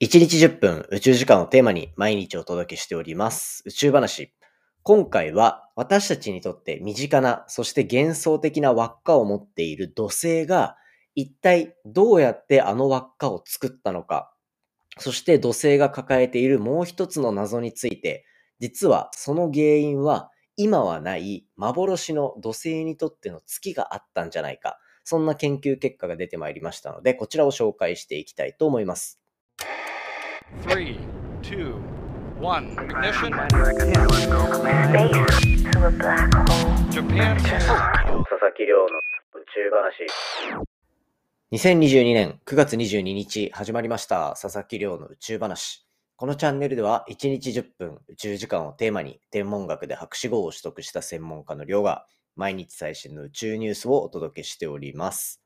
[0.00, 3.64] 1日10分宇宙時間をテーマに毎日お届けしております。
[3.66, 4.32] 宇宙話。
[4.84, 10.76] 今回は私たちにとって身近な、そして幻想的な輪っかを持っている土星が
[11.16, 14.32] 一体どうやってあの輪っかを作ったのか、
[14.98, 18.24] そして土星が抱えているもう一つの謎について、
[18.60, 24.78] 実はその原因は今はない幻の土星にとっての月があったんじゃないか。
[25.02, 29.20] そんな研究結果が出てまいりましたので、こちらを紹介していきたいと思います。
[30.62, 30.98] Three,
[31.42, 31.74] two,
[32.40, 32.74] one.
[32.78, 33.34] Ignition.
[33.34, 33.52] Space
[35.62, 36.72] to a black hole.
[36.90, 37.36] Japan.
[37.36, 37.60] 佐々
[38.56, 38.88] 木亮の宇
[39.54, 40.06] 宙話。
[41.52, 45.86] 2022年9月22日始まりました佐々木亮の宇宙話。
[46.16, 52.06] このチャンネルでは1日10分宇宙時間をテーマに天文学で博士号を取得した専門家の亮が
[52.36, 55.42] 毎日最新の宇宙ニュースをお届けしております。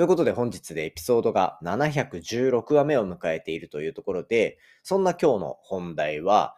[0.00, 6.56] ということで本日でエピソードが716話目を迎えているというところで、そんな今日の本題は、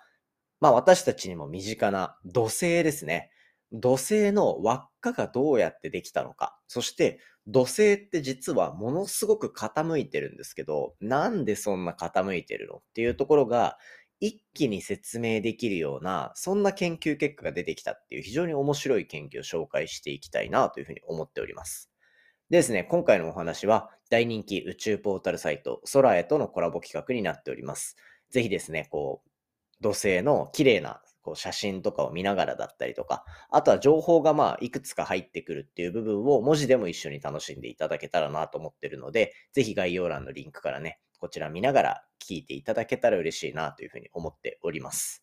[0.61, 3.33] まあ私たちにも身近な土星ですね。
[3.73, 6.57] 土星の輪っかがどうやってできたのか。
[6.69, 13.77] そして土星って実はものすごく傾いてるんですけど、なんでそんな傾いてるのっていうところが
[14.21, 21.92] 一気に説明できるような、そんな研究結果が出てきたっていう非常に面白い研究を紹介していきたいなというふうに思っております。
[22.51, 27.97] でですね、今回のお話は大人気宇宙ポータルサイト、ソラエとのコラボ企画になっております。
[28.31, 29.31] ぜひですね、こう、
[29.81, 45.23] 土星の綺麗なこう写真とかを見ながらだったりとか、あとは情報がまあいくつか入ってくるっていう部分を文字でも一緒に楽しんでいただけたらなと思ってるので、ぜひ概要欄のリンクからね、こちら見ながら聞いていただけたら嬉しいなというふうに思っております。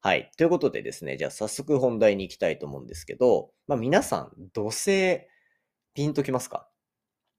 [0.00, 0.30] はい。
[0.36, 5.26] ということでですね、じゃあ早速本題に行きたいと思うんですけど、まあ皆さん、土星、
[5.94, 6.68] ピンときますか？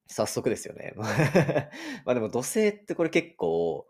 [0.08, 0.94] 早速ですよね。
[2.06, 3.88] まあでも土星ってこれ結構、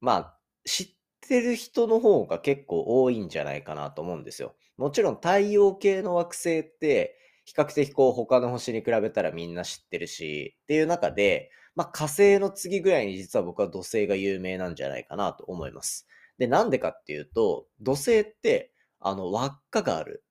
[0.00, 0.88] まあ知っ
[1.20, 4.56] てる人の方が結構多いんじゃないかなと思うんですよ。
[4.76, 16.06] もちろん太陽系の惑星って比較的こう他の星に比べたらみんな知ってるしっていう中で、まあ火星の次ぐらいに実は僕は土星が有名なんじゃないかなと思います。
[16.38, 20.24] で、なんでかっていうと、土星ってあの輪っかがある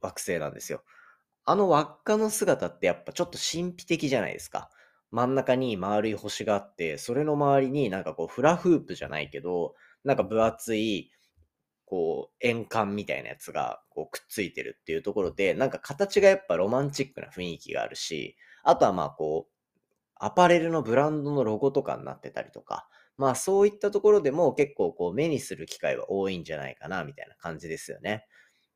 [0.00, 0.82] 惑星なんですよ。
[1.44, 4.70] あの輪っかの姿ってやっぱちょっと神秘的じゃないですか。
[5.10, 11.10] 真ん中に丸い星があって、それの周りになんかこうフラフープじゃないけど、なんか分厚い、
[11.86, 19.52] こう円環みたいなやつがこうくっついてるっていうところで、なんか形がやっぱロマンチックな雰囲気があるし、あとはまあこう、
[20.16, 22.88] アパレルのブランドのロゴとかになってたりとか、
[23.18, 28.26] まあそういったところでも結構こう目にする機会は多いんじゃないかなみたいな感じですよね。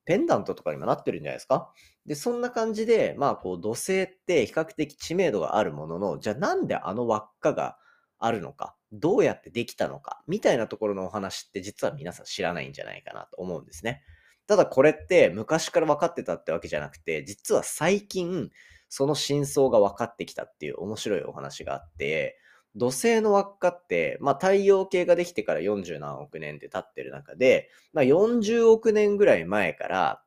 [0.07, 1.71] ペンダントとかにもなってるんじゃないですか？
[2.07, 7.77] で、そんな感じで、まあこう土星って比較的知名度があるものの、じゃあなんであの輪っかが
[8.19, 14.03] あるのか、どうやってできたのか、みたいなところのお話って実は皆さん知らないんじゃないかなと思うんですね。
[14.47, 18.51] ただこれって昔から分かってたってわけじゃなくて、実は最近
[18.89, 22.39] その真相が分かってきたっていう面白いお話があって、
[22.77, 30.23] 土星の輪っかって、まあ太陽系ができてから40何億年って経ってる中で、まあ40億年ぐらい前から、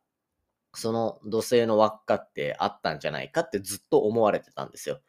[0.74, 5.00] その土星の輪っかってあったんじゃないかってずっと思われてたんですよ。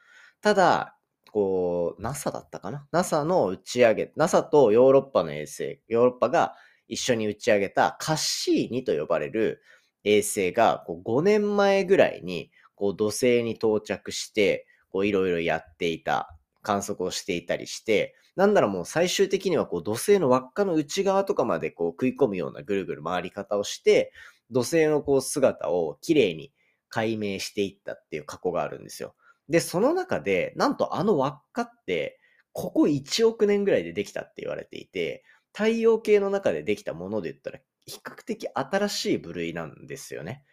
[0.40, 0.96] ただ、
[1.32, 6.56] こう、NASA だったかな ?NASA の打ち上げ、NASA とヨーロッパの衛星、ヨーロッパが
[6.88, 9.62] 一緒に打ち上げたカッシーニと呼ばれる
[10.04, 24.12] 衛星がこう5年前ぐらいにこう土星に到着して、こういろいろやっていた、観測をしていたりして、なんならもう最終的にはこう土星の輪っかの内側とかまでこう食い込むようなぐるぐる回り方をして、
[24.50, 26.52] 土星のこう姿をきれいに
[26.88, 29.14] 解明していったっていう過去があるんですよ。
[29.48, 32.20] で、その中で、なんとあの輪っかって、
[32.52, 40.44] ここ1億年ぐらいでできたって言われていて、太陽系の中でできたもので言ったら、比較的新しい部類なんですよね。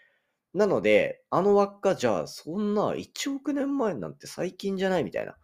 [0.53, 5.37] なので、あの輪っかじゃあ、そんな1億年前なんて最近じゃないみたいな。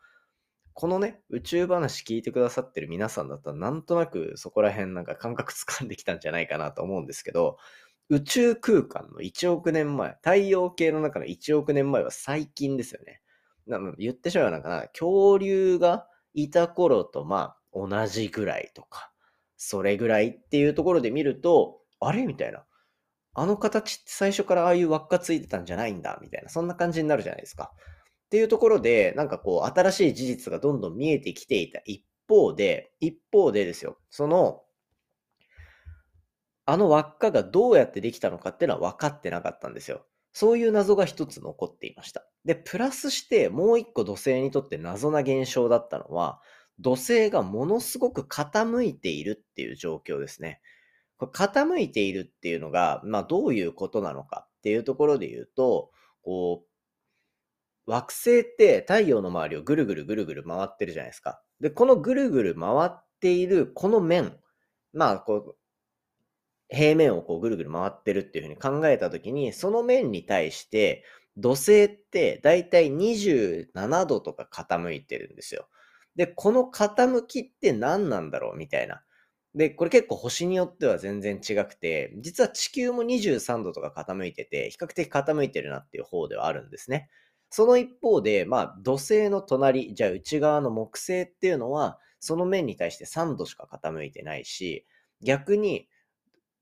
[0.74, 7.58] このね、宇宙話聞いてくださってる皆さんだったら、なんとなくそこら辺なんか感覚掴んできたんじゃないかなと思うんですけど、
[8.10, 13.22] 宇宙空間の1億年前、太陽系の中の1億年前は最近ですよね。
[13.98, 19.12] 言ってしまうのかな、恐竜がいた頃とまあ同じぐらいとか、
[19.58, 22.66] それぐらいっていうところで見ると、あれみたいな。
[23.36, 27.72] あの形って最初からああいう輪っかついてたんじゃないんだみたいな、そんな感じになるじゃないですか。
[28.34, 34.64] っていうところで、なんかこう、新しい事実がどんどん見えてきていた一方で、一方でですよ、その、
[36.66, 40.08] あの輪っかがどうやってできたのかっていうのは分かってなかったんですよ。
[40.32, 42.26] そういう謎が一つ残っていました。
[42.44, 46.42] で、プラスしてもう一個土星にとって謎な現象だったのは、
[46.80, 50.60] 土星がものすごく傾いているっていう状況ですね。
[51.18, 55.92] これ傾いているっていうのが、まあどういうことなのかっていうところで言うと、
[56.24, 56.73] こう、
[57.86, 61.42] 惑星って太陽の周りをぐるぐるぐるぐる回ってるじゃないですか。
[61.60, 64.38] で、このぐるぐる回っているこの面、
[64.94, 65.56] まあこう、
[66.70, 71.04] 平面をこうぐるぐる回ってるっていうふうに考えたときに、その面に対して
[71.38, 75.68] 土星ってだいたい27度とか傾いてるんですよ。
[76.16, 79.04] で、この傾きって何なんだろうみたいな。
[79.56, 87.10] で、これ結構星によっては全然違くて、実は地球も23度とか傾いてて、比較的傾いてるなっていう方ではあるんですね。
[87.56, 94.88] その一方で、まあ、土星の隣、じゃあ内側の木星っていうのは、その面に対して3度しか傾いてないし、
[95.22, 95.88] 逆に、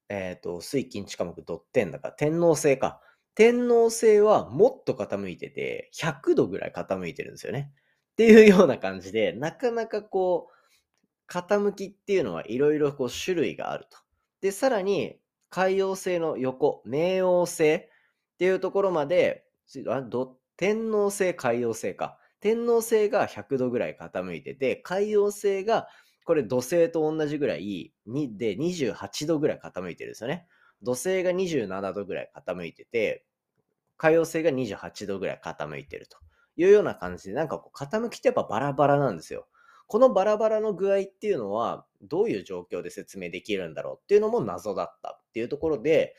[0.09, 2.99] えっ、と、水金地下木ドッテンだから天王星か。
[3.35, 7.71] 天王星はもっと傾いてて、100度ぐらい傾いてるんですよね。
[8.11, 13.97] っていうような感じで、なかなかこう、傾きっていうのはいろいろこう種類があると。
[14.41, 15.15] で、さらに、
[15.49, 17.89] 海王星の横、冥王星っ
[18.37, 19.45] ていうところまで、
[19.87, 22.19] あど天王星、海王星か。
[22.39, 25.87] 天王星が100度ぐらい傾いてて、海王星が、
[26.23, 30.45] これ土星と同じぐらいにで28度ぐらい傾いてるんですよね。
[30.83, 33.25] 土星が27度ぐらい傾いてて、
[33.97, 36.19] 海王星が28度ぐらい傾いてると
[36.55, 39.47] いうような感じで、なんかこう傾きってやっぱバラバラなんですよ。
[39.87, 46.15] このバラバラの具合っていうのは、どういう状況で説明できるんだろうっていうのも謎だったっていうところで、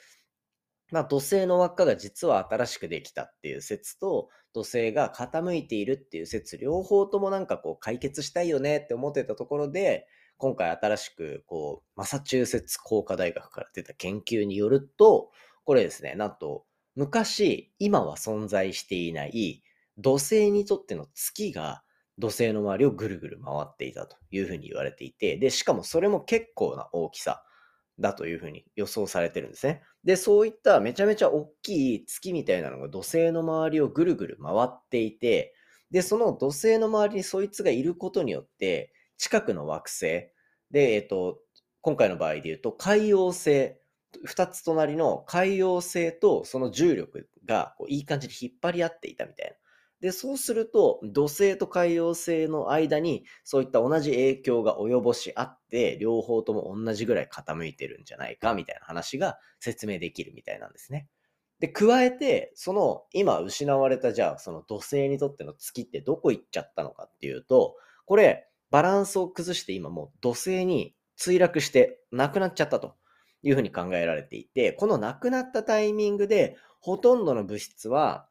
[0.92, 10.06] まあ、土星の輪っかが実は新しくできたっていう説と、土星が傾いているっていう説、両方ともなんかこう解決したいよねって思ってたところで、
[10.36, 15.30] 今回新しくこう、マサチューセッツ工科大学から出た研究によると、
[15.64, 19.62] これですね、なんと、昔、今は存在していない
[19.96, 21.82] 土星にとっての月が
[22.18, 27.42] 土星の周りをぐるぐる回っていたというふうに言われていて、で、しかもそれも結構な大きさ
[27.98, 29.82] だというふうに予想されてるんですね。
[30.04, 35.54] で、そういっためちゃめちゃ大きい月みたいなのが土星の周りをぐるぐる回っていて、
[35.90, 40.28] で、その土星の周りにそいつがいることによって、近くの惑星、
[40.70, 41.38] で、えっと、
[41.82, 43.74] 今回の場合で言うと、海洋星、
[44.24, 49.56] 二つ隣の海洋星とその重力がこういい感じに引っ張り合っていたみたいな。
[50.02, 61.06] で、そうすると、土星と海洋星の間に、そういった同じ影響が及ぼしあって、両方とも同じぐらい傾いてるんじゃないか、みたいな話が説明できるみたいなんですね。
[61.60, 72.96] で、加えて、その、今失われた、じゃあ、その土星にとっての月ってどこ行っちゃったのかっていうと、これ、バランスを崩して今もう土星に墜落してなくなっちゃったと
[73.44, 78.26] いうふうに考えられていて、このなくなったタイミングで、ほとんどの物質は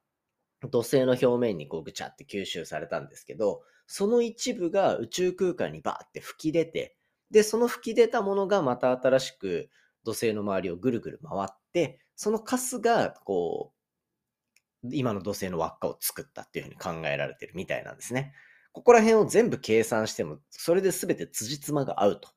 [0.69, 6.95] 土星の表面にこうぐちゃって吸収されたんですけど、その一部が宇宙空間にバーって吹き出て、
[7.31, 9.69] で、その吹き出たものがまた新しく
[10.03, 13.73] 土星の周りをぐるぐる回って、そのカスがこ
[14.83, 18.33] う、今の土星の輪っかを作ったっていうふうに考えられてるみたいなんですね。
[18.73, 22.29] ここら辺を全部計算しても、それで全て辻褄が合うと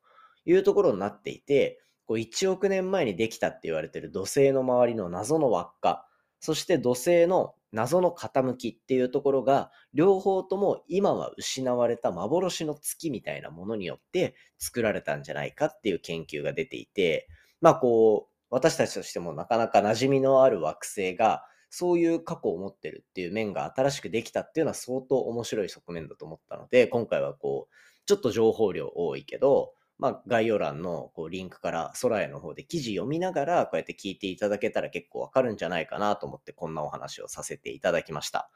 [0.45, 6.07] いうところになっていて、こう1億年前にできたって言われてる土星の周りの謎の輪っか、
[6.41, 17.29] そして土星の謎の傾きっていうところが、両方とも今は失われた幻の月みたいなものによって作られたんじゃないかっていう研究が出ていて、
[17.61, 27.75] まあこう、私たちとしてもなかなか馴染みのある惑星が、そういう過去を持ってるっていう面が新しくできたっていうのは相当面白い側面だと思ったので、今回はこう、
[28.07, 29.73] ちょっと情報量多いけど、
[30.05, 38.51] まあ、概要欄のこうリンクから空への方で記事読みながら、こうやって聞いていただけたら結構わかるんじゃないかなと思って、こんなお話をさせていただきました。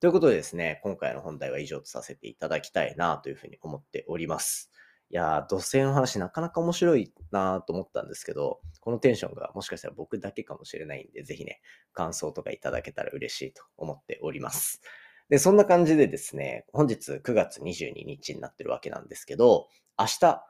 [0.00, 4.70] ということでですね、今回の本題は以上とさせていただきたいなというふうに思っております。
[5.08, 11.62] いやー、土星の話なかなか面白いなと思ったんですけど、このテンションがもしかしたら僕だけかもしれないんで、ぜひね、
[11.94, 14.82] 感想とかいただけたら嬉しいと思っております。
[15.30, 19.66] で、そんな感じでですね、本日9月22日になってるわけなんですけど、
[19.98, 20.44] 明日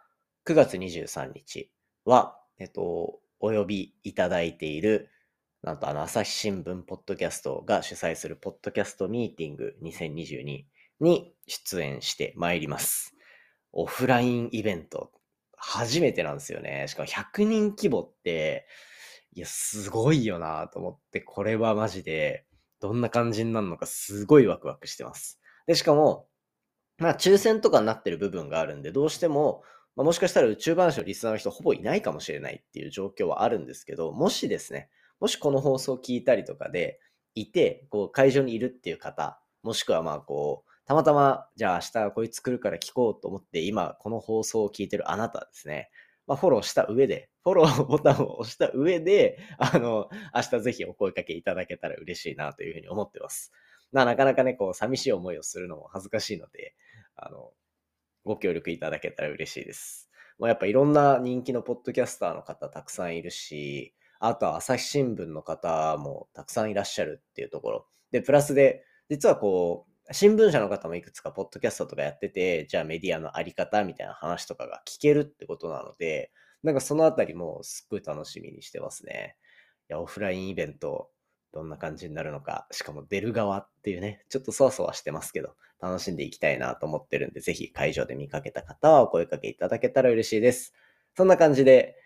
[0.46, 1.70] 9月23日
[2.04, 5.10] は、えっと、お呼びいただいている、
[5.62, 10.64] なんとあの、朝日新聞ポッドキャストが主催するポッドキャストミーティング2022
[11.00, 13.14] に出演してまいります。
[13.72, 15.12] オフラインイベント、
[15.56, 16.86] 初めてなんですよね。
[16.88, 18.66] しかも100人規模って、
[19.34, 22.46] いや、すごいよなと思って、これはマジで、
[22.80, 25.38] どんな感じになるのかすごいワクワクしてます。
[25.66, 26.28] で、しかも、
[26.96, 29.62] まあ、抽選とかになってる部分があるんで、どうしても、
[29.96, 34.88] まあ、もしかしたら宇宙話のリスナーの人ほぼいないかもしれないっていう状況はあるんですけど、もしですね、
[35.20, 37.00] もしこの放送を聞いたりとかで
[37.34, 45.90] いて、こう会場にいるっていう方、もしくはまあこう、たまたま、じゃあ明日こいつ来るから聞こうと思って、今この放送を聞いてるあなたですね。
[46.26, 53.52] まあ、フォローした上で、フォローボタンを押した上で、あの、明日ぜひお声かけいただけたら嬉しいなというふうに思ってます。
[53.92, 56.74] まあ、なかなかね、こう、寂しい思いをするのも恥ずかしいので、
[57.16, 57.50] あの、
[58.24, 60.10] ご協力いただけたら嬉しいです。
[60.38, 67.86] まあ、やっぱいろんな人気のポッドキャスターの方たくさんいるし、あとは朝日新聞の方もたくさんいらっしゃるっていうところ。
[68.10, 79.36] で、プラスで、実はこう、新聞社の方もいくつかポッドキャストとかやってて、じゃあメディアのあり方みたいな話とかが聞けるってことなので、なんかそのあたりもすっごい楽しみにしてますね。
[79.88, 81.10] いや、オフラインイベント、
[81.52, 90.74] どんな感じになるのか、しかも出る側っていうね、ちょっとそわそわしてますけど、楽しんでいきたいなと思ってるんで、ぜひ会場で見かけた方はお声かけいただけたら嬉しいです。
[91.16, 91.96] そんな感じで、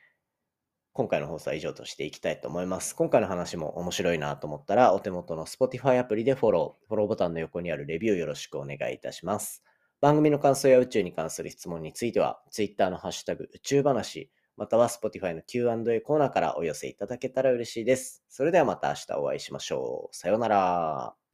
[0.92, 2.94] 今回の放送は以上としていきたいと思います。
[2.94, 9.64] 今回の話も面白いなと思ったら、お手元の Spotify アプリでフォロー、フォローボタンの横にあるレビューよろしくお願いいたします。
[10.00, 18.22] 番組の感想や宇宙に関する質問については、Twitter のハッシュタグ宇宙話、または Spotify の Q&A コーナーからお寄せいただけたら嬉しいです。
[18.28, 20.16] それではまた明日お会いしましょう。
[20.16, 21.14] さようなら。